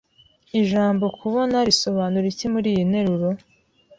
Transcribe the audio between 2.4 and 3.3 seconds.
muriyi nteruro?